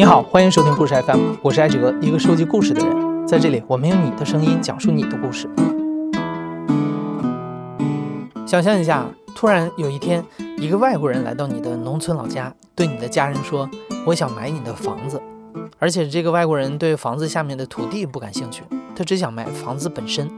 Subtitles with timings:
[0.00, 3.26] 你好，欢迎收听故事 FM，我是艾哲，一个收集故事的人。
[3.28, 5.46] 在这里，我们用你的声音讲述你的故事。
[8.46, 10.24] 想象一下，突然有一天，
[10.56, 13.68] 一个外国人来到你的农村老家，对你的家人说
[14.06, 15.20] ：“我想买你的房子。”
[15.78, 18.62] 而且这个外国人对房子下面的土地不感兴趣，
[18.96, 20.30] 他只想买房子本身。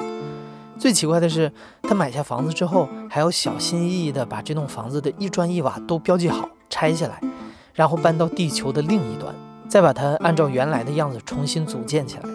[0.77, 1.53] 最奇怪的是，
[1.83, 7.21] 他买下房子之后，还要小心翼翼地把这栋房子的一砖一瓦都标记好，拆下来，
[7.73, 9.33] 然后搬到地球的另一端，
[9.73, 12.29] 再把它按照原来的样子重新组建起来。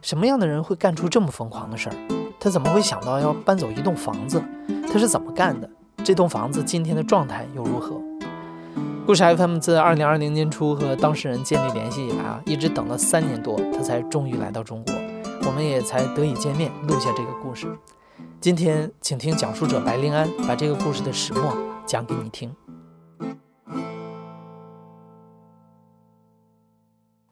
[0.00, 1.96] 什么样的人会干出这么疯狂的事儿？
[2.38, 4.40] 他怎么会想到要搬走一栋房子？
[4.86, 5.68] 他是怎么干的？
[6.04, 8.00] 这栋房子今天的状态又如何？
[9.04, 14.94] 故事 FM 自2020年初和当事人建立联系以来啊，一直等了三年多，他才终于来到中国。
[15.44, 17.66] 我们也才得以见面，录下这个故事。
[18.40, 22.54] 今天，请听讲述者白令安把这个故事的始末讲给你听。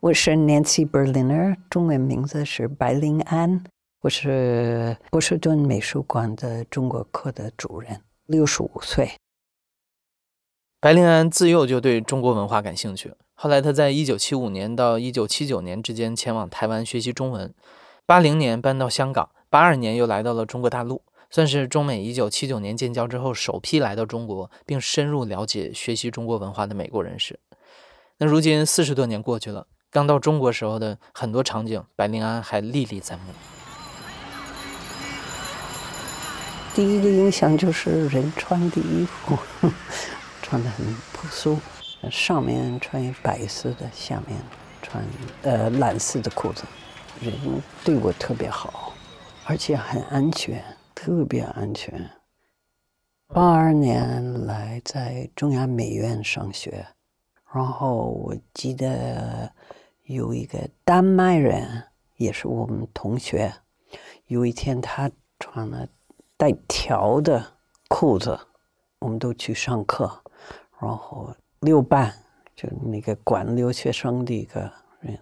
[0.00, 3.62] 我是 Nancy Berliner，中文名字是白灵安。
[4.00, 9.10] 我是波士顿美术馆的中国科的主任，六十五岁。
[10.80, 17.52] 白灵安自幼就对中国文化感兴趣，后来他在一九七五年到一九七九年之间前往台湾学习中文。
[18.06, 27.38] 八零年搬到香港，八二年又来到了中国大陆，算是中美一九七九年建交之后首批来到中国并深入了解、学习中国文化的美国人士。
[28.16, 33.22] 那如今四十多年过去了，刚到中国时候的很多场景，白灵安还历历在目。
[36.72, 39.36] 第一个印象就是人穿的衣服
[40.40, 41.58] 穿的很朴素，
[42.08, 44.38] 上面穿白色的，下面
[44.80, 45.04] 穿
[45.42, 46.62] 呃蓝色的裤子。
[47.20, 47.34] 人
[47.84, 48.92] 对我特别好，
[49.44, 52.08] 而且很安全，特别安全。
[53.26, 56.86] 八二年来在中央美院上学，
[57.52, 59.52] 然后我记得
[60.12, 61.84] 有一个丹麦人，
[62.16, 63.54] 也是我们同学。
[64.26, 65.86] 有一天他穿了
[66.36, 67.44] 带条的
[67.88, 68.38] 裤子，
[68.98, 70.22] 我们都去上课，
[70.80, 72.12] 然后六班
[72.56, 75.18] 就那个管留学生的一个人，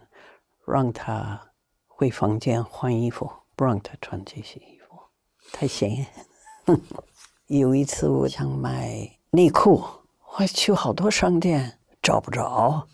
[0.66, 1.44] 让他。
[2.00, 4.97] 回房间换衣服，不让他穿这些衣服，
[5.53, 6.06] 太显眼。
[7.48, 9.82] 有一次我想买内裤，
[10.38, 12.87] 我去好多商店找不着，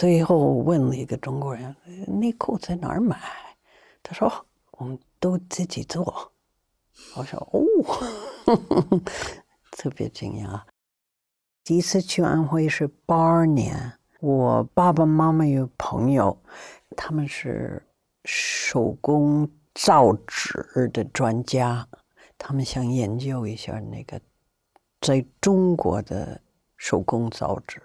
[0.00, 1.76] 最后问了一个中国人
[2.08, 3.20] ：“内裤在哪儿买？”
[4.02, 4.32] 他说
[4.78, 6.32] ：“我们都自己做。”
[7.14, 7.60] 我说：“哦，
[9.76, 10.58] 特别惊讶。”
[11.62, 16.34] 第一次去安徽是八二年，我爸爸妈妈有朋友，
[16.96, 17.82] 他们是。
[18.26, 21.88] 手工造纸的专家，
[22.38, 24.20] 他们想研究一下那个
[25.00, 26.40] 在中国的
[26.76, 27.82] 手工造纸。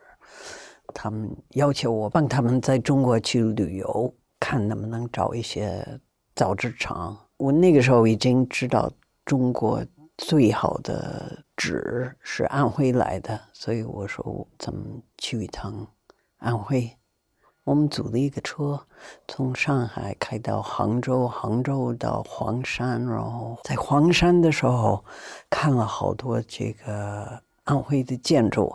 [0.96, 5.86] 他们要求我帮他们在中国去旅游，看能不能找一些
[6.34, 7.16] 造纸厂。
[7.36, 8.90] 我那个时候已经知道
[9.26, 9.86] 中国
[10.18, 15.86] 最好的纸是安徽来的，所以我说咱们去一趟
[16.38, 16.90] 安徽。
[17.66, 18.80] 我们租了一个车，
[19.28, 25.04] 从上海开到杭州，杭州到黄山，然后在黄山的时候
[25.50, 28.74] 看了好多这个安徽的建筑。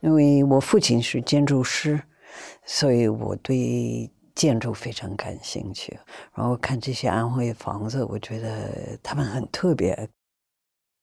[0.00, 2.00] 因为我父亲是建筑师，
[2.64, 5.98] 所以我对建筑非常感兴趣。
[6.34, 10.08] 然后看这些安徽房子，我觉得他们很特别。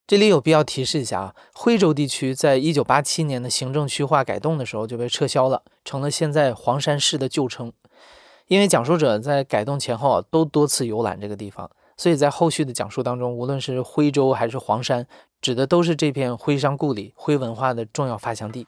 [0.05, 7.71] 这里有必要提示一下啊，徽州地区在一九八七年的行政区划改动的时候就被撤销了，成了现在黄山市的旧称。
[8.47, 15.07] 因为讲述者在改动前后啊都多次游览这个地方，所以在后续的讲述当中，无论是徽州还是黄山，
[15.41, 18.67] 指的都是这片徽商故里、徽文化的重要发祥地。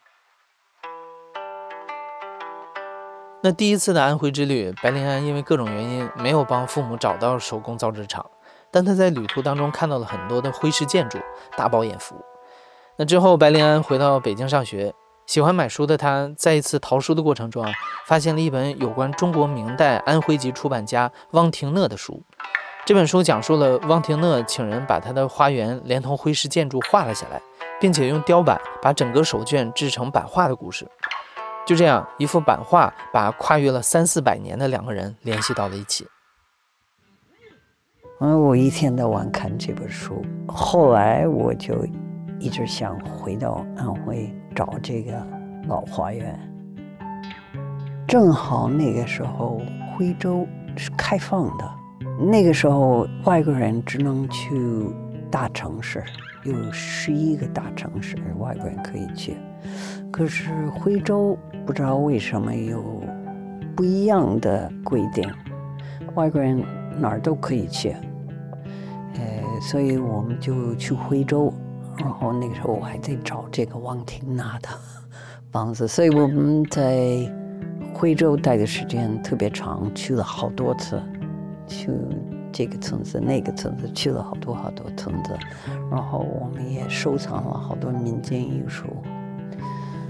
[3.41, 8.25] 那第一次的安徽之旅，白灵安因为各种原因没有帮父母找到手工造纸厂。
[8.71, 11.17] 但他在旅途当中看到了很多的徽式建筑，
[11.55, 12.15] 大饱眼福。
[12.97, 14.93] 那之后，白灵安回到北京上学，
[15.25, 17.71] 喜欢买书的他，在一次淘书的过程中啊，
[18.05, 22.23] 发现了一本有关中国明代安徽籍出版家汪廷讷的书。
[22.85, 27.41] 这本书讲述了汪廷讷请人把他的花园连同徽式建筑画了下来，
[27.81, 30.87] 并且用雕版把整个手卷制成版画的故事。
[31.65, 36.07] 就这样，一幅版画把跨越了三四百年的两个人联系到了一起。
[38.19, 41.87] 嗯，我一天到晚看这本书，后来我就
[42.39, 45.13] 一直想回到安徽找这个
[45.67, 46.39] 老花园。
[48.07, 49.59] 正好那个时候
[49.97, 50.47] 徽州
[50.77, 51.67] 是开放的，
[52.17, 54.55] 那个时候外国人只能去
[55.29, 56.03] 大城市，
[56.43, 59.35] 有十一个大城市外国人可以去，
[60.11, 63.03] 可是徽州不知道为什么有
[63.75, 65.29] 不一样的规定，
[66.13, 66.63] 外国人
[66.97, 67.95] 哪儿都可以去。
[69.15, 71.53] 呃，所以我们就去徽州，
[71.97, 74.69] 然后那个时候我还在找这个王廷娜的
[75.51, 77.29] 房子，所以我们在
[77.93, 81.01] 徽州待的时间特别长，去了好多次，
[81.67, 81.91] 去
[82.51, 85.37] 这个村子那个村子，去了好多好多村子，
[85.91, 88.85] 然后我们也收藏了好多民间艺术。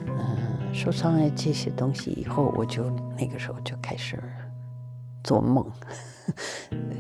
[0.08, 4.22] 嗯，收藏了这些东西以后，我就那个时候就开始
[5.24, 5.66] 做梦，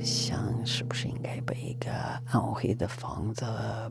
[0.01, 1.91] 想是不是应该把一个
[2.31, 3.45] 安徽的房子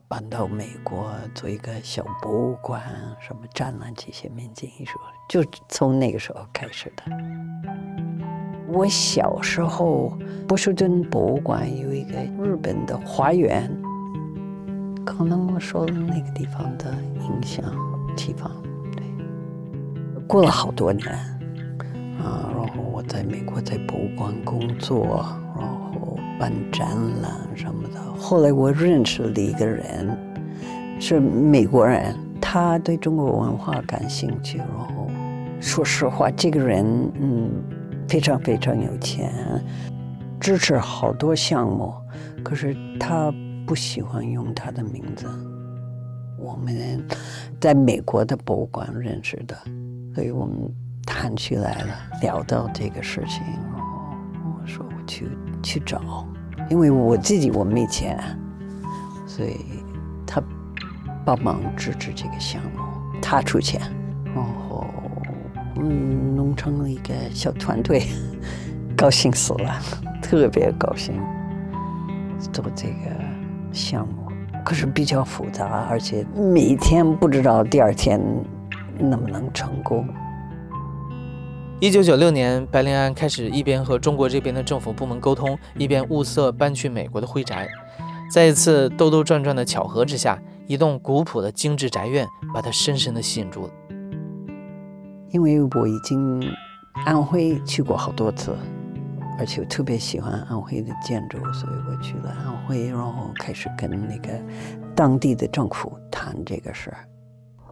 [0.08, 2.82] 搬到美国做一个小博物馆，
[3.20, 7.05] 什么展览这些民间艺术，就从那个时候开始的。
[8.75, 10.12] 我小时候，
[10.49, 13.71] 波士顿博物馆有一个日本的花园，
[15.06, 17.65] 可能我受了那个地方的影响，
[18.17, 18.50] 地方。
[18.93, 19.05] 对
[20.26, 21.09] 过了好多年，
[22.19, 25.25] 啊，然后我在美国在博物馆工作，
[25.56, 26.88] 然后办展
[27.23, 28.00] 览什么的。
[28.19, 30.19] 后来我认识了一个人，
[30.99, 34.59] 是美国人，他对中国文化感兴趣。
[34.59, 34.67] 然
[34.97, 35.09] 后
[35.61, 36.85] 说实话，这个人
[37.20, 37.50] 嗯
[38.09, 39.33] 非常非常有钱，
[40.41, 41.95] 支持好多项目，
[42.45, 43.33] 可是他
[43.67, 45.27] 不喜欢用他的名字。
[46.39, 47.03] 我们
[47.61, 49.56] 在美国的博物馆认识的。
[50.15, 50.56] 所以我们
[51.05, 51.89] 谈起来了，
[52.23, 53.43] 聊到这个事情，
[54.45, 55.27] 我说我去
[55.61, 56.25] 去找，
[56.71, 58.17] 因为我自己我没钱，
[59.27, 59.56] 所以
[60.25, 60.41] 他
[61.25, 62.79] 帮忙支持这个项目，
[63.21, 63.81] 他出钱，
[64.37, 64.47] 哦
[65.76, 68.03] 嗯弄成了一个小团队，
[68.97, 69.81] 高兴死了，
[70.23, 71.21] 特别高兴
[72.53, 72.94] 做这个
[73.73, 74.31] 项目，
[74.65, 78.21] 可是比较复杂，而且每天不知道第二天。
[78.97, 80.06] 能不能成功？
[81.81, 87.69] 一九九六年，白灵安开始一边和中国这边的政府部门沟通，一边物色搬去美国的徽宅。
[88.31, 92.25] 在一次兜兜转转的巧合之下，一栋古朴的精致宅院
[92.55, 93.70] 把他深深地吸引住了。
[95.34, 96.40] 因为我已经
[97.04, 98.56] 安徽去过好多次，
[99.36, 104.31] 而且我特别喜欢安徽的建筑，所以我去了安徽，然后开始跟那个
[104.94, 107.08] 当地的政府谈这个事儿。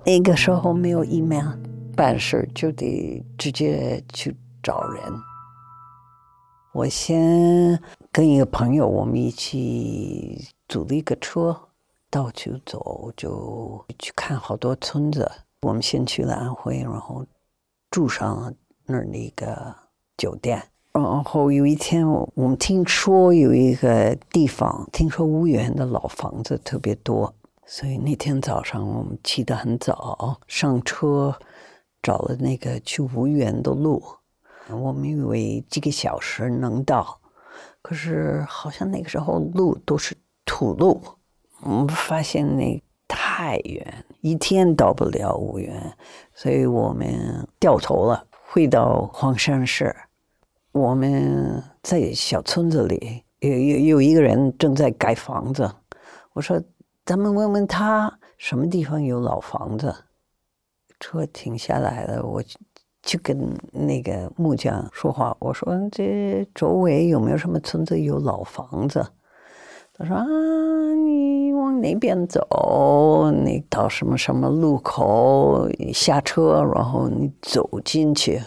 [0.05, 1.53] 那个时候没有 email
[1.97, 5.01] 办事，就得直接去找人。
[6.75, 7.81] 我先
[8.11, 11.57] 跟一个朋友，我们一起租了一个车，
[12.11, 15.31] 到处走，就去看好多村子。
[15.61, 17.25] 我们先去了安徽，然后
[17.93, 18.53] 住上
[18.87, 19.73] 那儿那个
[20.17, 20.61] 酒店。
[20.93, 27.33] 然后有一天，我们听说有一个地方，听说婺源的老房子特别多。
[27.65, 31.39] 所以那天早上我们起得很早，上车
[32.03, 34.03] 找了那个去婺源的路。
[34.69, 37.21] 我们以为几个小时能到，
[37.83, 41.01] 可是好像那个时候路都是土路。
[41.63, 42.83] 我们发现那
[43.15, 45.97] 太远，一天到不了婺源，
[46.33, 49.95] 所以我们掉头了，回到黄山市。
[50.73, 55.71] 我们在小村子里，有有有一个人正在盖房子。
[56.33, 56.59] 我说。
[57.05, 59.93] 咱们问问他什么地方有老房子。
[61.01, 62.57] 车停下来了，我就
[63.03, 63.37] 就跟
[63.73, 65.37] 那个木匠说话。
[65.41, 69.05] 我说：“这周围有没有什么村子有老房子？”
[70.03, 78.43] 他说：“啊，你往那边走，你到什么什么路口下车，然后你走进去。”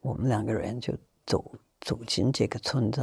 [0.00, 0.94] 我们两个人就
[1.26, 1.42] 走
[1.80, 3.00] 走进这个村子，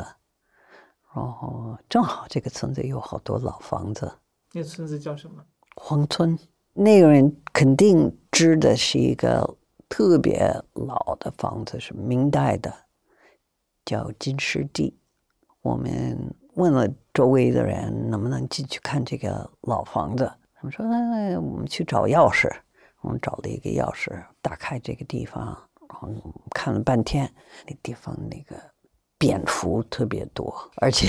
[1.16, 4.12] 然后正好这个村子有好多老房子。
[4.54, 5.44] 那村子叫什么？
[5.76, 6.38] 黄村。
[6.74, 9.58] 那个人肯定知的是一个
[9.90, 12.72] 特别老的房子，是明代的，
[13.84, 14.96] 叫金石地。
[15.62, 20.32] 我们问了周围的人，能不能进去看这个老房子？
[20.56, 20.86] 他们说
[21.40, 22.52] ：“我们去找钥匙。”
[23.02, 25.46] 我们找了一个钥匙，打开这个地方，
[25.90, 26.10] 然后
[26.52, 27.32] 看了半天，
[27.68, 28.56] 那地方那个。
[29.18, 31.08] 蝙蝠特别多，而且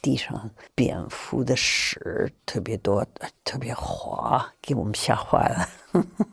[0.00, 3.04] 地上蝙蝠的屎特别多，
[3.44, 5.68] 特别滑，给我们吓坏了。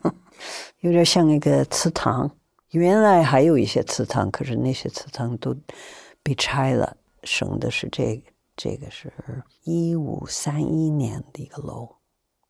[0.80, 2.30] 有点像那个祠堂，
[2.70, 5.54] 原来还有一些祠堂，可是那些祠堂都
[6.22, 8.22] 被拆了，剩的是这个。
[8.56, 9.12] 这个是
[9.64, 11.96] 一五三一年的一个楼，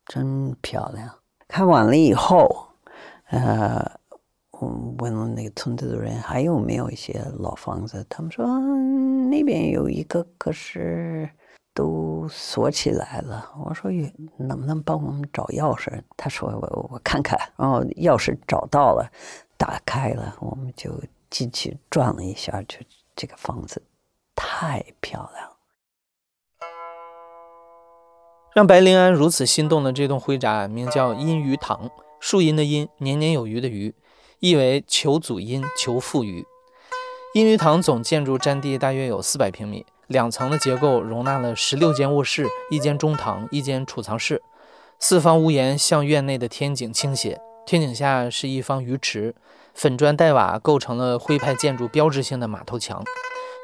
[0.05, 1.19] 真漂亮。
[1.47, 2.69] 看完了以后，
[3.29, 3.99] 呃。
[4.59, 8.43] 我问了那个村子的人还有没有一些老房子，他们说
[9.29, 11.29] 那边有一个，可是
[11.75, 13.51] 都锁起来了。
[13.63, 13.91] 我说
[14.35, 16.01] 能不能帮我们找钥匙？
[16.17, 17.39] 他说我我看看。
[17.55, 19.07] 然后钥匙找到了，
[19.59, 20.91] 打开了，我们就
[21.29, 22.79] 进去转了一下，就
[23.15, 23.79] 这个房子
[24.33, 25.56] 太漂亮。
[28.57, 33.93] 让白灵安如此心动的这栋灰宅，名叫阴鱼堂，树荫的阴，年年有余的余，
[34.39, 36.43] 意为求祖荫，求富余。
[37.35, 44.41] 阴鱼堂总建筑占地大约有四百平米，两层的结构容纳了十六间卧室、一间中堂、一间储藏室，
[44.97, 49.35] 四方屋檐向院内的天井倾斜，天井下是一方鱼池，
[49.75, 53.03] 粉砖黛瓦构成了徽派建筑标志性的马头墙。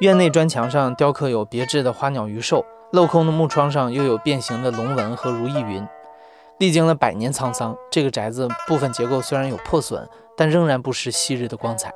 [0.02, 2.64] 院内砖墙上雕刻有别致的花鸟鱼兽。
[2.94, 5.84] 镂空的木窗上又有变形的龙纹和如意云，
[6.60, 10.08] 历经了百年沧桑，这个宅子部分结构虽然有破损，
[10.38, 11.92] 但仍然不失昔日的光彩。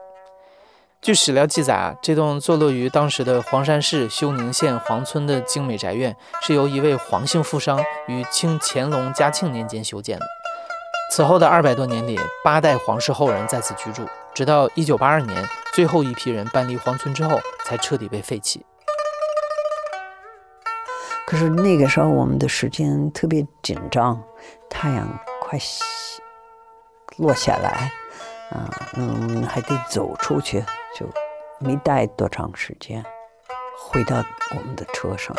[1.00, 10.26] 据史料记载啊，这栋坐落于当时的黄山市休宁县黄村的精美宅院，是由一位黄姓富商于清乾隆、嘉庆年间修建的。
[11.12, 18.66] 此后的二百多年里，八代皇室后人在此居住，直到一九八二年，最后一批人搬离黄村之后，才彻底被废弃。
[21.28, 24.18] 可是那个时候我们的时间特别紧张，
[24.70, 25.06] 太阳
[25.42, 25.60] 快
[27.18, 27.92] 落下来，
[28.50, 30.64] 啊，嗯，还得走出去，
[30.98, 31.06] 就
[31.60, 33.04] 没待多长时间，
[33.78, 35.36] 回到我们的车上。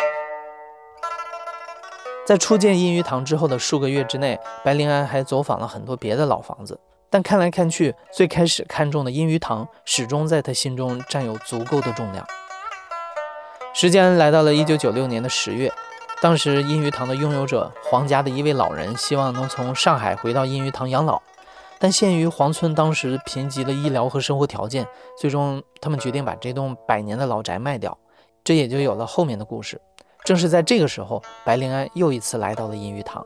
[2.26, 6.78] 在初见阴鱼堂之后的数个月之内，白灵安还走访了很多别的老房子，
[7.09, 12.26] 但看来看去，最开始看中的阴鱼堂始终在他心中占有足够的重量。
[13.75, 15.72] 时间来到了一九九六年的十月，
[16.20, 21.22] 当时阴鱼堂的拥有者黄家的一位老人希望能从上海回到阴鱼堂养老，
[21.78, 27.96] 但限于黄村当时贫瘠的医疗和生活条件，最终他们决定把这栋百年的老宅卖掉，
[28.42, 29.80] 这也就有了后面的故事。
[30.25, 33.25] 正是在这个时候，白灵安又一次来到了阴鱼堂。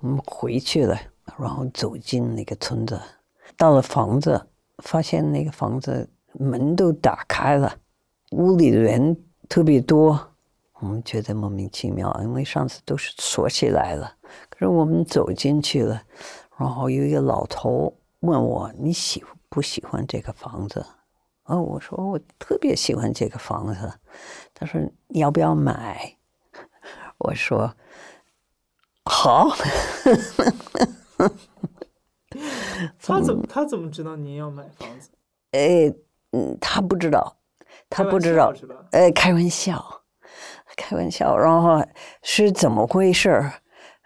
[0.00, 0.98] 我们回去了，
[1.38, 2.98] 然后走进那个村子，
[3.58, 4.48] 到了房子，
[4.78, 7.74] 发现那个房子门都打开了。
[8.30, 9.16] 屋里的人
[9.48, 10.34] 特别多，
[10.80, 14.16] 我们觉得莫名其妙，因为上次都是锁起来了。
[14.48, 16.02] 可是我们走进去了，
[16.56, 20.86] 然后有一个老头问我：“你喜不喜欢这个房子？”
[21.44, 23.92] 哦，我说我特别喜欢这个房子。
[24.54, 26.16] 他说：“你要不要买？”
[27.18, 27.74] 我说
[29.04, 29.48] ：“好。
[33.02, 35.10] ”他怎么他怎么知道您要买房子？
[35.50, 35.92] 哎，
[36.30, 37.36] 嗯，他不知道。
[37.90, 38.54] 他不知道，
[38.92, 39.84] 呃，开玩笑，
[40.76, 41.36] 开玩笑。
[41.36, 41.84] 然后
[42.22, 43.42] 是怎么回事？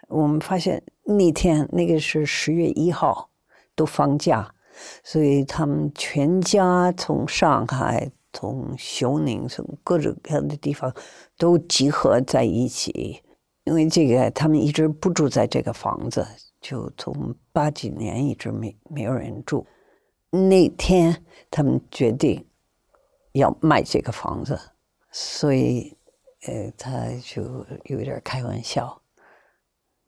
[0.07, 3.29] 我们发现那天那个是十月一号，
[3.75, 4.51] 都放假，
[5.03, 10.91] 所以他们全家从上海、从休宁、从各种各样的地方
[11.37, 13.21] 都集合在一起。
[13.65, 16.25] 因为这个，他们一直不住在这个房子，
[16.59, 19.65] 就从八几年一直没没有人住。
[20.31, 22.43] 那天他们决定。
[23.35, 24.59] 要卖这个房子，
[25.11, 25.95] 所以，
[26.47, 29.01] 呃，他就有点开玩笑。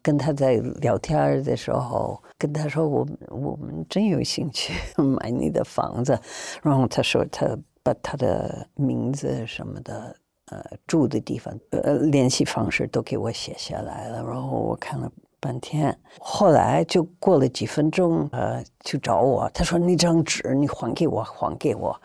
[0.02, 6.18] 跟他在聊天的时候，跟他说：“我我们真有兴趣 买你的房子。”
[6.64, 7.46] 然后他说：“他
[7.84, 10.16] 把他的名字什么的，
[10.46, 15.12] 呃，住的地方，呃，联系方式都给我写下来了。”然后我看了。
[15.40, 19.50] 半天，后来就过了几分钟，呃，就找我。
[19.54, 22.00] 他说：“那张纸你还给我，还给我。”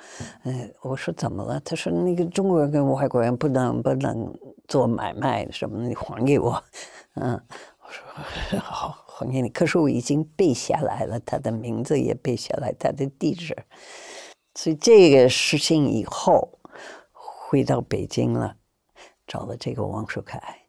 [0.44, 4.32] 嗯，我说：“怎么了？”他说：“那个中国人跟外国人不能不能
[4.68, 6.62] 做买卖什么，你还给我。”
[7.16, 7.32] 嗯，
[7.80, 13.56] 我说：“好，还给你。”可是我已经背下来了，他的名字也背下来，他的地址。
[14.54, 16.58] 所以这个事情以后
[17.12, 18.56] 回到北京了，
[19.26, 20.61] 找了这个王树凯。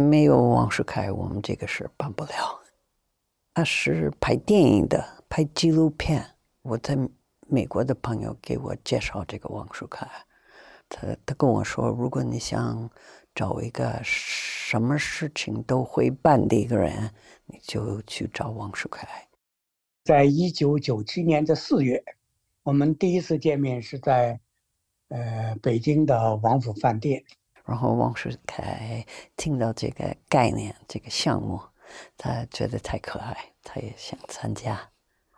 [0.00, 2.60] 没有王世凯，我们这个事办不了。
[3.52, 6.24] 他是拍电影的，拍纪录片。
[6.62, 6.96] 我在
[7.46, 10.08] 美国的朋友给我介绍这个王世凯，
[10.88, 12.88] 他他跟我说，如果你想
[13.34, 17.10] 找一个什么事情都会办的一个人，
[17.46, 19.28] 你就去找王世凯。
[20.04, 22.02] 在一九九七年的四月，
[22.62, 24.40] 我们第一次见面是在
[25.08, 27.24] 呃北京的王府饭店。
[27.70, 31.60] 然后王世凯听到这个概念、这个项目，
[32.16, 34.76] 他觉得太可爱，他也想参加。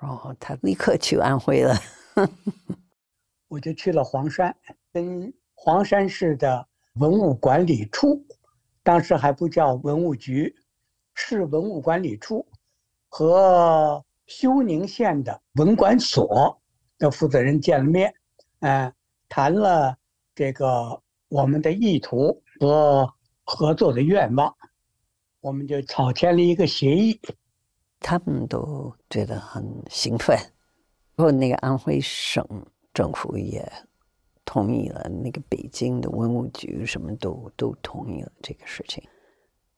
[0.01, 1.77] 然后他立刻去安徽了。
[3.49, 4.57] 我就去了黄山，
[4.95, 8.25] 跟黄山市的文物管理处，
[8.83, 10.57] 当时还不叫文物局，
[11.13, 12.47] 市文物管理处
[13.11, 16.59] 和休宁县的文管所
[16.97, 18.15] 的负责人见了面，
[18.61, 18.91] 嗯，
[19.29, 19.95] 谈了
[20.35, 21.02] 这个。
[21.33, 23.11] 我们的意图和
[23.43, 24.55] 合作的愿望，
[25.41, 27.19] 我们就草签了一个协议。
[28.01, 30.37] 他们都觉得很兴奋，
[31.17, 32.47] 后那个安徽省
[32.93, 33.67] 政府也
[34.45, 39.03] 同意了，那个北京的文物局什么都都同意了这个事情。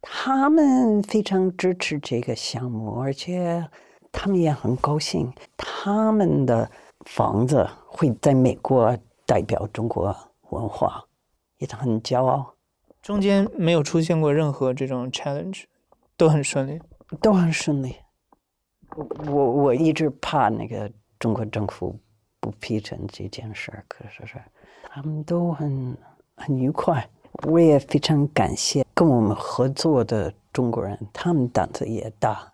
[0.03, 3.65] 他们非常支持这个项目，而且
[4.11, 6.69] 他们也很高兴，他们的
[7.05, 10.13] 房子会在美国代表中国
[10.51, 11.05] 文化，
[11.59, 12.55] 也很骄傲。
[13.03, 15.65] 中间没有出现过任何这种 challenge，
[16.17, 16.81] 都很顺利，
[17.21, 17.97] 都很顺利。
[19.27, 21.99] 我我一直怕那个中国政府
[22.41, 24.43] 不批准这件事儿，可是是
[24.85, 25.97] 他们都很
[26.37, 27.09] 很愉快。
[27.49, 32.53] 我也非常感谢跟我们合作的中国人，他们胆子也大。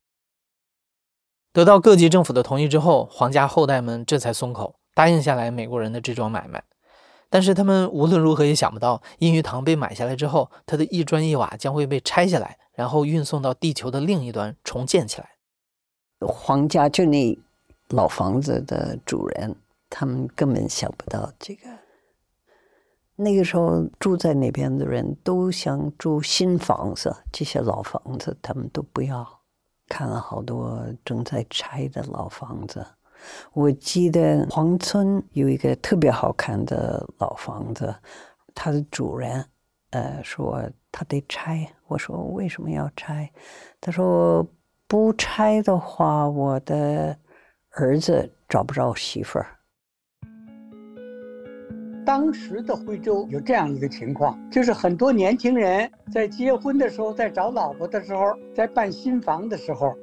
[1.53, 6.65] 得到各级政府的同意之后，皇家后代们这才松口，答应下来美国人的这桩买卖。
[7.31, 15.31] 但是他们无论如何也想不到，阴鱼堂被买下来之后，它的一砖一瓦将会被拆下来，然后运送到地球的另一端重建起来。
[16.19, 17.39] 皇家就那
[17.89, 19.57] 老房子的主人，
[19.89, 21.69] 他们根本想不到这个。
[23.17, 29.41] 那个时候住在那边的人都想住新房子，这些老房子他们都不要。
[29.89, 32.87] 看了好多正在拆的老房子，
[33.53, 37.95] 我记得黄村有一个特别好看的老房子，
[38.55, 39.45] 它的主人
[39.91, 40.63] 呃说
[40.93, 43.31] 他得拆，我说为什么要拆？
[43.81, 44.47] 他说。
[44.91, 47.17] 不拆的话，我的
[47.77, 49.47] 儿子找不着媳妇儿。
[52.05, 59.95] 当时的徽州有这样一个情况，就是很多年轻人在结婚的时候，在找老婆的时候，在办新房的时候，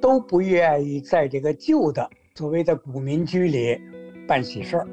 [0.00, 3.78] 都不愿意在这个旧的所谓的古民居里
[4.26, 4.86] 办喜事儿，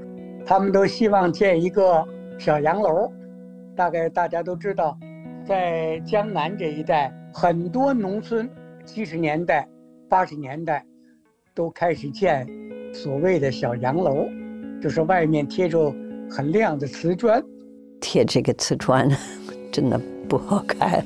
[0.45, 2.05] 他们都希望建一个
[2.37, 3.09] 小洋楼。
[3.77, 4.97] 大概大家都知道，
[5.45, 8.49] 在江南这一带，很多农村。
[8.85, 9.65] 七十年代、
[10.09, 10.83] 八十年代，
[11.53, 12.45] 都开始建
[12.93, 14.25] 所谓的小洋楼，
[14.81, 15.93] 就是外面贴着
[16.29, 17.41] 很亮的瓷砖。
[18.01, 19.07] 贴这个瓷砖，
[19.71, 21.05] 真的不好看。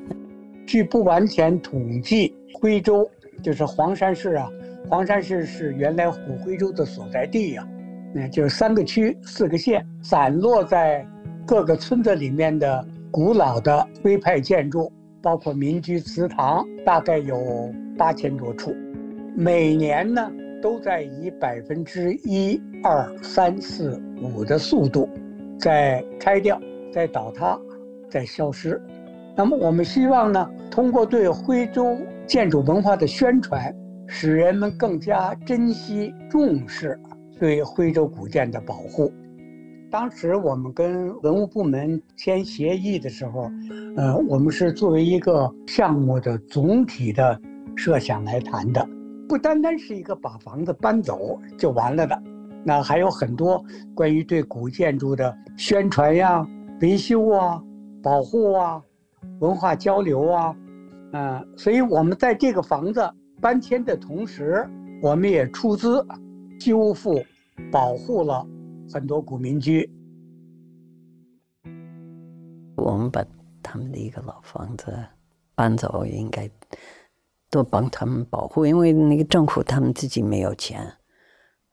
[0.66, 3.06] 据不完全统计，徽州
[3.42, 4.48] 就是黄山市啊，
[4.88, 7.66] 黄山市是原来古徽州的所在地呀。
[8.14, 11.06] 那就是三个区、四个县，散落在
[11.46, 14.92] 各个村子里面的古老的徽派建筑。
[15.22, 18.72] 包括民居祠堂，大概有八千多处，
[19.34, 20.30] 每年呢
[20.62, 25.08] 都在以百分之一、二、三、四、五的速度
[25.58, 26.60] 在拆掉、
[26.92, 27.58] 在倒塌、
[28.08, 28.80] 在消失。
[29.34, 33.74] 那么我们希望呢，通过对徽州建筑文化的宣传，
[34.18, 36.98] 使人们更加珍惜、重视
[37.38, 39.12] 对徽州古建的保护。
[39.90, 43.50] 当时我们跟文物部门签协议的时候，
[43.94, 47.38] 呃，我们是作为一个项目的总体的
[47.76, 48.88] 设想来谈的，
[49.28, 52.18] 不单单是一个把房子搬走就完了的，
[52.64, 53.62] 那还有很多
[53.94, 56.42] 关于对古建筑的宣传呀、
[56.80, 57.62] 维修啊、
[58.02, 58.82] 保护啊、
[59.40, 60.56] 文化交流啊，
[61.12, 63.06] 嗯，所以我们在这个房子
[63.40, 64.68] 搬迁的同时，
[65.02, 66.04] 我们也出资
[66.60, 67.24] 修复、
[67.70, 68.46] 保护了。
[68.92, 69.90] 很多古民居，
[72.76, 73.24] 我们把
[73.60, 74.96] 他们的一个老房子
[75.56, 76.48] 搬走，应该
[77.50, 80.86] 多帮他们保护，因为那个政府他们自己没有钱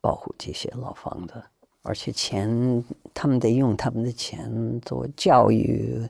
[0.02, 1.36] 保护这些老房子，
[1.84, 6.02] 而且钱他们得用他们的钱做教育、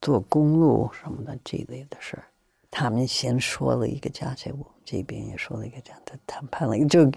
[0.00, 2.24] 做公路什么的这类的事儿。
[2.70, 7.10] 他们先说了一个价钱，我们这边也说了一个价，他谈判了，就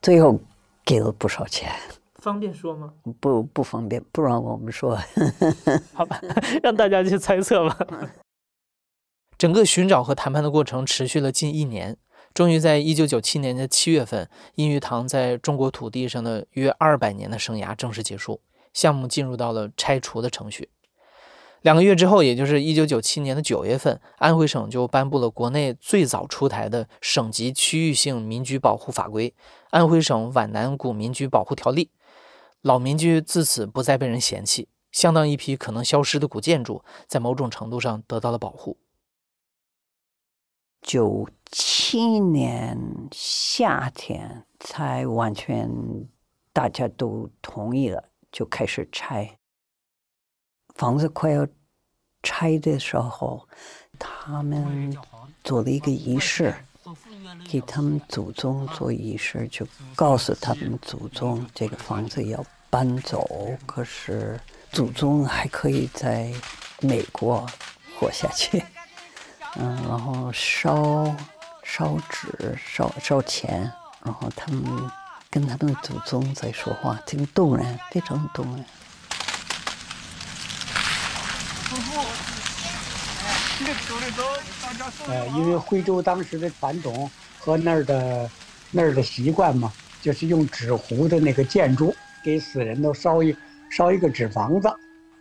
[0.00, 0.38] 最后。
[0.84, 1.70] 给了不少钱，
[2.14, 2.94] 方便说吗？
[3.20, 4.98] 不不方便，不让我们说。
[5.92, 6.18] 好吧，
[6.62, 7.78] 让大家去猜测吧。
[9.36, 11.98] 整个寻找和谈判的过程持续了近一年，
[12.32, 18.40] 终于在一九九七年的七月份，阴玉堂在中国土地上的约二百年的生涯正式结束，
[18.72, 20.70] 项目进入到了拆除的程序。
[21.62, 29.30] 两个月之后，也就是一九九七年的九月份，安徽省就颁布了国内最早出台的省级区域性民居保护法规
[29.70, 31.86] 《安徽省皖南古民居保护条例》，
[32.62, 38.78] 老民居自此不再被人嫌弃，相当一批可能消失的古建筑，在某种程度上得到了保护。
[40.80, 42.78] 九七年
[43.10, 45.68] 夏天才完全
[46.52, 49.37] 大家都同意了，就开始拆。
[50.78, 51.46] 房子快要
[52.22, 53.46] 拆的时候，
[53.98, 54.96] 他们
[55.42, 56.54] 做了一个仪式，
[57.48, 63.28] 给他们祖宗做仪式，就告诉他们祖宗这个房子要搬走，
[63.66, 64.38] 可是
[64.70, 66.32] 祖宗还可以在
[66.80, 67.44] 美国
[67.98, 68.62] 活下去。
[69.58, 71.12] 嗯，然后烧
[71.64, 73.68] 烧纸、烧烧钱，
[74.04, 74.62] 然后他们
[75.28, 78.64] 跟他们的祖宗在说话，挺动人，非常动人。
[85.08, 88.30] 呃，因为徽州当时的传统和那儿的
[88.70, 93.36] 那儿的习惯嘛，就是用纸糊的那个建筑，给死人都烧一
[93.70, 94.72] 烧一个纸房子，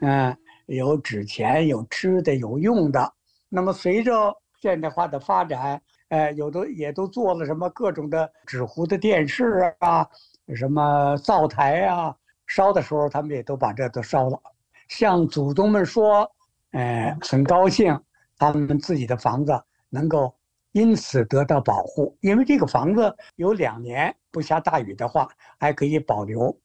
[0.02, 0.36] 嗯，
[0.68, 3.14] 有纸钱，有吃的，有用的。
[3.50, 10.08] 那么随着现代化的发展，呃，有的也都做了什么各种的纸糊的电视啊，
[10.56, 14.40] 什么灶台啊，烧的时候他们也都把这都烧了，
[14.88, 16.30] 向祖宗们说，
[16.72, 18.00] 呃，很高兴。
[18.40, 20.32] 他们自己的房子能够
[20.72, 25.28] 因此得到保护，因为这个房子有两年不下大雨的话
[25.60, 26.56] 还可以保留。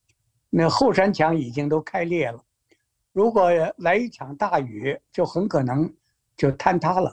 [0.51, 2.39] 那后山墙已经都开裂了，
[3.13, 5.91] 如果来一场大雨，就很可能
[6.37, 7.11] 就坍塌了。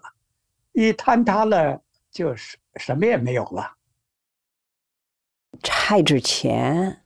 [0.73, 3.77] 一坍塌了，就是什么也没有了。
[5.63, 7.01] 拆之前，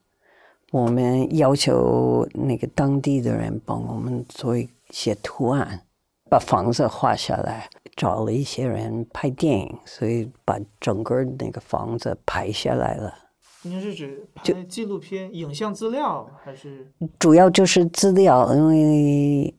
[0.71, 5.87] 我们要求那个当地的人帮我们做一些图案。
[6.29, 13.13] 把房子画下来，找了一些人拍电影，所以把整个那个房子拍下来了。
[13.61, 18.51] 您是指拍纪录片、影像资料，还是主要就是资料？
[18.55, 19.55] 因为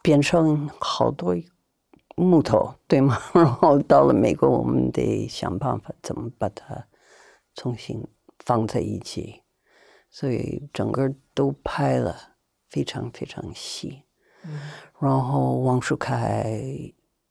[0.00, 1.36] 变成好多
[2.16, 3.18] 木头，对吗？
[3.34, 6.86] 然后到了美国，我们得想办法怎么把它
[7.54, 8.02] 重新
[8.38, 9.42] 放在一起，
[10.08, 12.31] 所以整个都拍了，
[12.72, 14.02] 非常非常细。
[14.98, 16.60] 然后王树凯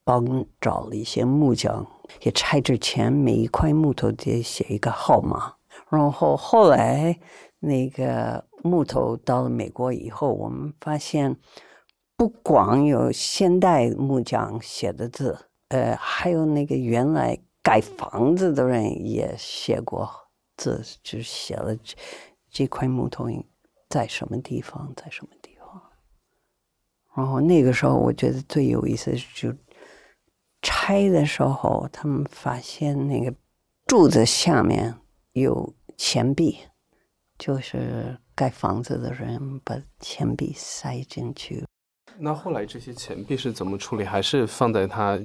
[0.04, 1.86] 帮找了一些木匠，
[2.21, 5.56] 也拆之前每一块木头得写一个号码。
[5.89, 7.19] 然后后来
[7.60, 11.36] 那个木头到了美国以后，我们发现
[12.15, 15.38] 不光有现代木匠写的字，
[15.69, 20.10] 呃，还有那个原来盖房子的人也写过
[20.56, 21.75] 字，就写了
[22.49, 23.27] 这块木头
[23.91, 25.82] 在什么地方，在什么地方。
[27.13, 29.54] 然后那个时候，我觉得最有意思就
[30.62, 33.32] 拆的时候，他们发现那个
[33.86, 34.95] 柱子下面
[35.34, 36.58] 有钱币，
[37.38, 41.65] 就是盖房子的人把钱币塞进去。
[42.17, 44.06] 那后来这些钱币是怎么处理？
[44.06, 45.19] 还是放在他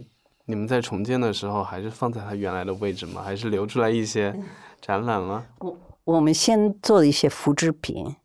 [0.46, 3.22] 你们在重建的时候，还是放在他原来的位置吗？
[3.22, 4.34] 还是留出来一些
[4.80, 5.46] 展览吗？
[5.58, 8.16] 我我们先做了一些复制品，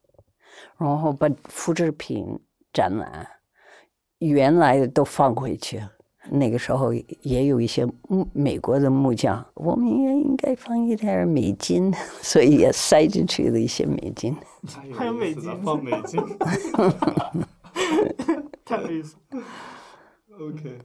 [0.77, 2.39] 然后把复制品
[2.73, 3.27] 展览。
[4.19, 5.81] 原来的都放回去，
[6.29, 14.37] 那个时候也有一些木美国的木匠，我们也应该放一点美金， 所以也塞进去了一些美金。
[14.93, 16.21] 还有美金，放美金，
[18.63, 19.15] 太有意思。
[20.39, 20.79] OK。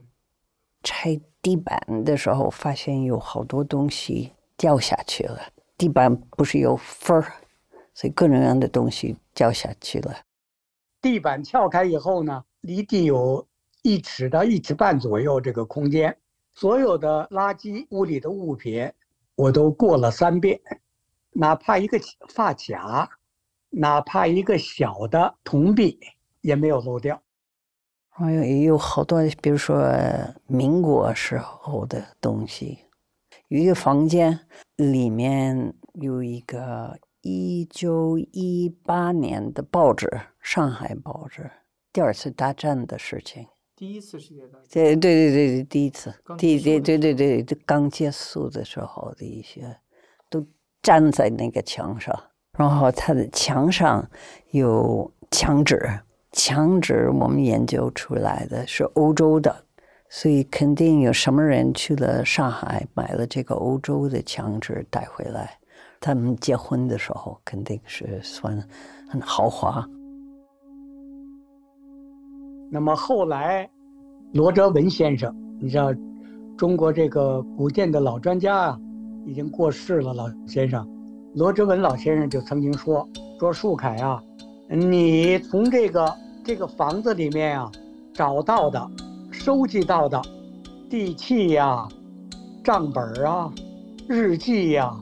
[0.83, 5.39] 拆地板的时候，发现有好多东西掉下去了。
[5.77, 7.33] 地板不是有缝儿，
[7.93, 10.17] 所以各种各样的东西掉下去了。
[10.99, 12.43] 地板撬开以后呢？
[12.61, 13.47] 离地有
[13.83, 16.17] 一尺到一尺半左右，这个空间，
[16.55, 18.91] 所有的垃圾屋里的物品，
[19.35, 20.59] 我都过了三遍，
[21.31, 23.07] 哪怕一个发卡，
[23.69, 25.99] 哪怕一个小的铜币，
[26.41, 27.21] 也没有漏掉。
[28.09, 29.87] 还有也有好多，比如说
[30.47, 32.79] 民国时候的东西，
[33.49, 34.37] 有一个房间
[34.77, 36.97] 里面有一个
[37.29, 40.09] 一九一八年的报纸，
[40.39, 41.51] 上海报纸。
[41.91, 47.13] 第二次大战的事情，第一次世界大战，对对对对对，第一次，第对对对
[47.43, 49.77] 对，刚结束的时候的一些，
[50.29, 50.41] 都
[50.83, 52.17] 粘在那个墙上，
[52.57, 54.09] 然后它的墙上
[54.51, 55.99] 有墙纸，
[56.31, 59.65] 墙纸我们研究出来的是欧洲的，
[60.07, 65.59] 所以肯定有什么人去了上海买了这个欧洲的墙纸带回来，
[65.99, 68.57] 他们结婚的时候肯定是算
[69.07, 69.85] 很豪华。
[72.69, 73.69] 那么后来，
[74.33, 75.93] 罗哲文先生，你知道，
[76.57, 78.79] 中国这个古建的老专家啊，
[79.25, 80.13] 已经过世了。
[80.13, 80.85] 老先生，
[81.35, 83.07] 罗哲文老先生就曾经说
[83.39, 84.21] ：“说树凯啊，
[84.67, 87.71] 你从这个这个房子里面啊，
[88.13, 88.85] 找到的、
[89.31, 90.21] 收集到的
[90.89, 91.87] 地契呀、
[92.63, 93.49] 账本啊、
[94.09, 94.93] 日记呀、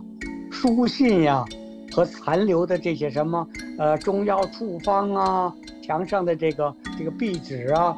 [0.55, 1.43] 书信呀，
[1.91, 3.45] 和残留的这些什么
[3.77, 7.95] 呃中药处方啊。”墙上的这个这个壁纸啊，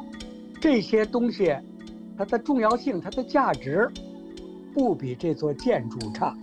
[0.60, 1.56] 这些东西，
[2.18, 3.88] 它的重要性、它的价值，
[4.74, 6.36] 不比这座建筑差。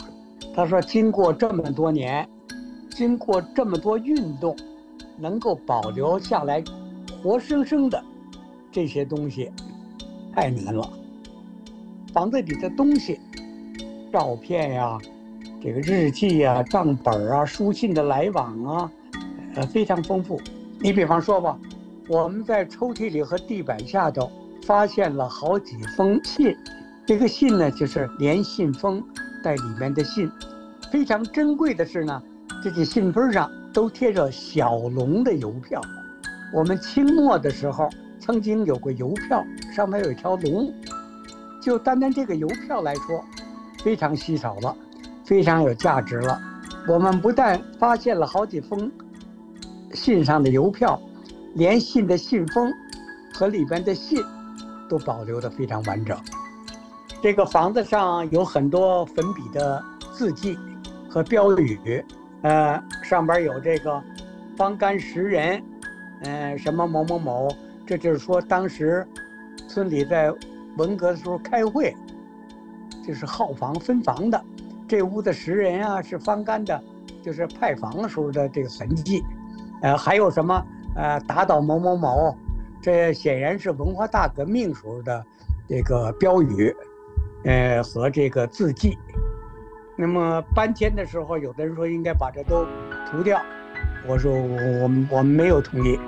[0.56, 2.28] 他说，经过这么多年，
[2.90, 4.56] 经过这么多运动，
[5.20, 6.64] 能够保留下来，
[7.22, 8.04] 活生生的
[8.72, 9.52] 这些东西，
[10.34, 10.90] 太难了。
[12.12, 13.20] 房子里的东西，
[14.12, 14.98] 照片呀，
[15.66, 18.92] 这个日记啊、账本啊、书信的来往啊，
[19.56, 20.40] 呃，非常丰富。
[20.80, 21.58] 你比方说吧，
[22.08, 26.56] 我们在抽屉里和地板下头发现了好几封信，
[27.04, 29.04] 这个信呢就是连信封
[29.44, 30.32] 带里面的信。
[30.92, 32.22] 非常珍贵的是呢，
[32.64, 35.82] 这些信封上都贴着小龙的邮票。
[36.54, 39.44] 我们清末的时候曾经有过邮票，
[39.76, 40.72] 上面有一条龙。
[41.60, 43.26] 就单单这个邮票来说，
[43.84, 44.78] 非常稀少了，
[45.26, 46.42] 非常有价值了。
[46.88, 48.92] 我们不但发现了好几封
[49.94, 51.02] 信上的邮票，
[51.56, 52.72] 连信的信封
[53.34, 54.24] 和里边的信
[54.90, 56.18] 都保留的非常完整。
[57.22, 59.84] 这个房子上有很多粉笔的
[60.14, 60.58] 字迹
[61.10, 62.06] 和标语，
[62.44, 64.02] 呃，上边有这个
[64.56, 65.62] “方干十人”，
[66.24, 67.48] 嗯，什么某某某，
[67.86, 69.06] 这就是说当时
[69.68, 70.34] 村里在。
[70.78, 71.96] 文革的时候开会，
[73.08, 74.44] 就是号房分房的，
[74.88, 76.82] 这屋子石人啊是方干的，
[77.24, 79.24] 就是派房时候的这个痕迹，
[79.82, 80.64] 呃，还有什么
[80.96, 82.38] 呃打倒某某某，
[82.82, 85.26] 这显然是文化大革命时候的
[85.68, 86.76] 这个标语，
[87.46, 88.98] 呃和这个字迹。
[89.98, 92.66] 那么搬迁的时候，有的人说应该把这都
[93.10, 93.42] 涂掉，
[94.08, 96.00] 我说我我们我们没有同意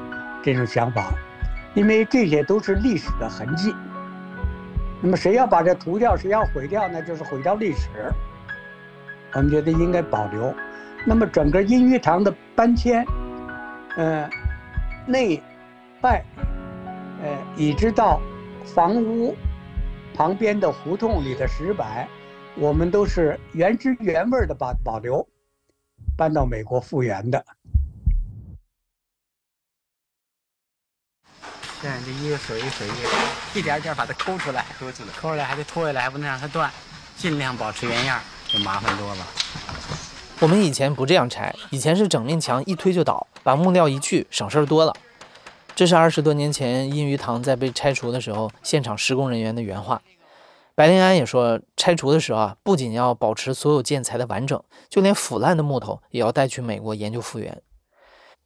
[0.43, 1.13] 这种想法，
[1.73, 3.73] 因为这些都是历史的痕迹。
[5.01, 7.89] 那么谁要把这涂掉，谁要毁掉，那就是毁掉历史。
[9.33, 10.53] 我们觉得应该保留。
[11.05, 13.05] 那么整个音乐堂的搬迁，
[13.95, 14.29] 呃，
[15.05, 15.41] 内
[16.01, 16.23] 外，
[17.21, 18.19] 呃，一直到
[18.65, 19.35] 房屋
[20.13, 22.07] 旁边的胡同里的石板，
[22.55, 25.25] 我们都是原汁原味的把保留，
[26.17, 27.45] 搬到美国复原的。
[31.79, 36.71] 现在，这一个水一个水一个，一点点把它抠出来，抠出来，抠出来还得拖下来，还不能让它断，
[37.15, 39.27] 尽量保持原样，就麻烦多了。
[40.39, 44.93] 我们以前不这样拆，以前是整面墙一推就倒，把木料一去，省事儿多了。
[45.75, 50.01] 这是二十多年前阴鱼堂在被拆除的时候，现场施工人员的原话。
[50.75, 57.61] 白灵安也说，拆除的时候啊，不仅要保持所有建材的完整，就连腐烂的木头也要带去美国研究复原。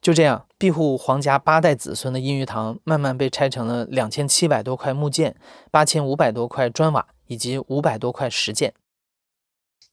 [0.02, 5.36] 就这样，庇护皇家八代子孙的阴鱼堂慢慢被拆成了两千七百多块木件、
[5.70, 8.74] 八千五百多块砖瓦以及五百多块石件。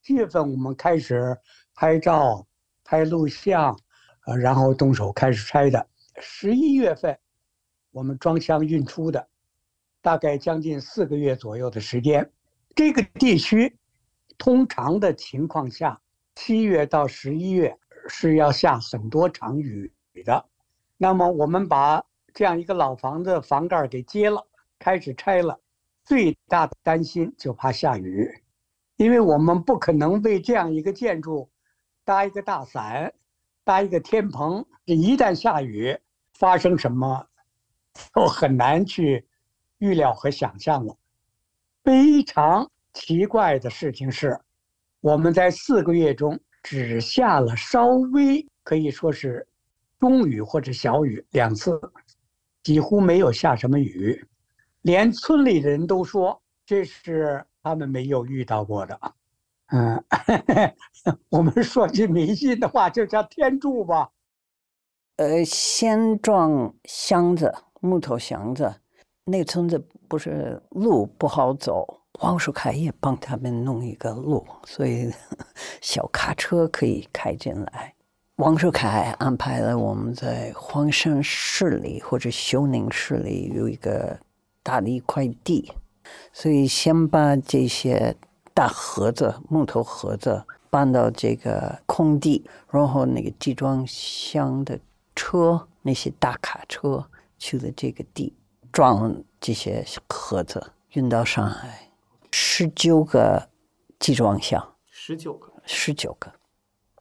[0.09, 1.37] 七月份我们开始
[1.75, 2.47] 拍照、
[2.83, 3.79] 拍录像，
[4.25, 5.87] 呃，然后动手开始拆的。
[6.19, 7.19] 十一月份
[7.91, 9.29] 我们装箱运出的，
[10.01, 12.33] 大概将近四个月左右的时间。
[12.75, 13.77] 这个地区
[14.39, 16.01] 通常的情况下，
[16.37, 19.93] 七月到十一月是要下很多场雨。
[20.25, 20.49] 的，
[20.97, 24.43] 那么我们把这样一个老房子房盖给揭了，
[24.79, 25.61] 开始拆了。
[26.03, 28.27] 最大的担心就怕下雨，
[28.99, 31.49] 因为我们不可能为这样一个建筑
[32.05, 33.13] 搭一个大伞，
[33.65, 34.63] 搭一个天棚。
[34.85, 35.99] 一旦下雨，
[36.35, 37.27] 发生什么，
[38.13, 39.27] 都很难去
[39.79, 40.95] 预料和想象了。
[41.83, 44.39] 非常奇怪的事情是，
[45.01, 49.47] 我们在四个月中只下了稍微可以说是。
[50.01, 51.77] 中雨或者小雨两次，
[52.63, 54.25] 几乎没有下什么雨，
[54.83, 58.99] 连村里的人都说这是他们没有遇到过的。
[59.69, 60.03] 嗯，
[61.29, 64.11] 我们说句迷信的话，就叫天助吧。
[65.17, 68.75] 呃，先装箱子，木头箱子。
[69.25, 69.79] 那村子
[70.09, 75.13] 不是路不好走，王树凯也帮他们弄一个路，所以
[75.83, 77.95] 小卡车可以开进来。
[78.37, 84.17] 王守凯安排了我们在黄山市里或者休宁市里有一个
[84.63, 85.71] 大的一块地，
[86.33, 88.15] 所以先把这些
[88.55, 94.79] 大盒子、木头盒子搬到这个空地，然后那个集装箱的
[95.15, 97.05] 车、那些大卡车
[97.39, 98.35] 去了这个地，
[98.73, 101.91] 装这些盒子运到上海，
[102.31, 103.49] 十九个
[103.99, 106.33] 集装箱，十九个，十九个。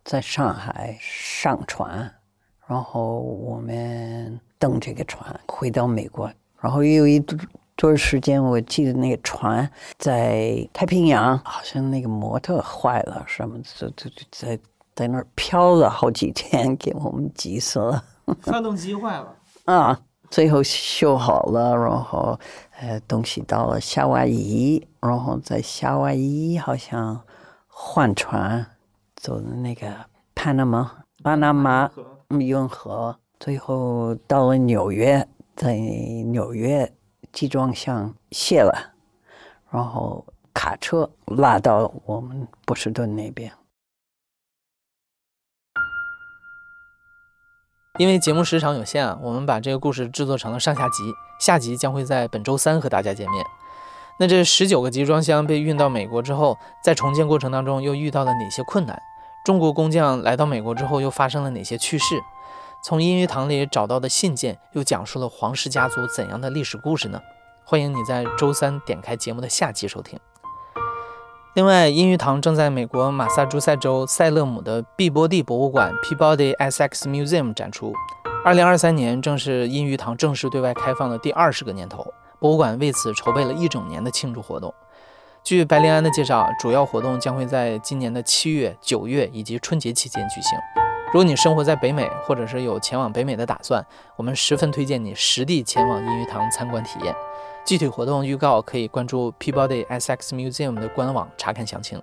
[0.04, 2.10] 在上海上船，
[2.66, 7.20] 然后我们登这个船回到美国，然后又有一
[7.78, 14.60] 段时间，我记得那个船在太平洋，好像那个模特坏了什么，就就就在
[14.94, 18.04] 在那儿飘了好几天，给我们急死了。
[18.42, 19.98] 发动机坏了啊，
[20.30, 22.38] 最后修好了，然后
[22.80, 27.22] 呃东西到了夏威夷，然后在夏威夷好像
[27.68, 28.66] 换船。
[29.16, 29.88] 走的那个
[30.36, 30.92] 巴拿马，
[31.24, 31.90] 巴拿马
[32.30, 36.94] 运河，最后到了纽约，在纽约
[37.38, 38.96] 集装箱卸了
[39.70, 43.54] 然后卡车拉到我们波士顿那边。
[48.00, 53.46] 因为节目时长有限啊我们把这个故事制作成了上下集下集将会在本周三和大家见面。
[54.20, 59.00] 那这十九个集装箱被运到美国之后在重建过程当中又遇到了哪些困难？
[59.46, 62.20] 中国工匠来到美国之后又发生了哪些趣事？
[62.88, 67.20] 从阴鱼堂里找到的信件又讲述了皇室家族怎样的历史故事呢？
[67.66, 70.18] 欢迎你在周三点开节目的下集收听。
[71.56, 77.92] 另外，阴鱼堂正在美国马萨诸塞州塞勒姆的毕波蒂博物馆 （Peabody Essex Museum） 展出。
[78.46, 84.74] 二零二三年正是阴鱼堂正式对外开放的第二十个年头，博物馆为此筹备了一整年的庆祝活动。
[85.44, 90.87] 据白灵安的介绍，主要活动将会在今年的七月、九月以及春节期间举行。
[91.08, 93.82] 如果你生活在北美，或者是有前往北美的打算，
[94.18, 97.16] 我们十分推荐你实地前往音鱼堂参观体验。
[97.66, 102.02] 具体活动预告可以关注 Peabody SX Museum 的官网查看详情。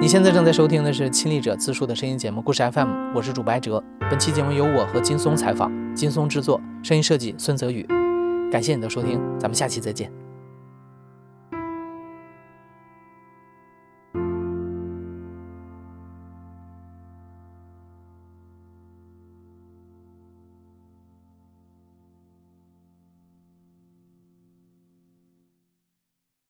[0.00, 3.82] 你现在正在收听的是亲历者自述的声音节目《故事 FM》，我是主白哲。
[4.08, 7.86] 本期节目由我和金松采访，金松制作，声音设计孙泽宇。
[8.50, 10.31] 感谢你的收听，咱们下期再见。